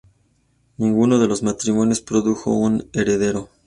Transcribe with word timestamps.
Ninguno 0.79 1.19
de 1.19 1.27
los 1.27 1.43
matrimonios 1.43 2.01
produjo 2.01 2.49
un 2.49 2.89
heredero. 2.91 3.49